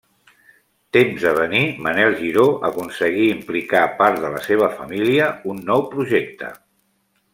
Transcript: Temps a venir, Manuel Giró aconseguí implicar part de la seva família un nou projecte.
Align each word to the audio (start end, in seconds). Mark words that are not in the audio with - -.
Temps 0.95 1.25
a 1.31 1.33
venir, 1.39 1.59
Manuel 1.87 2.17
Giró 2.21 2.45
aconseguí 2.69 3.27
implicar 3.35 3.83
part 4.01 4.19
de 4.25 4.33
la 4.37 4.41
seva 4.47 4.71
família 4.79 5.29
un 5.55 5.63
nou 5.69 5.85
projecte. 5.93 6.51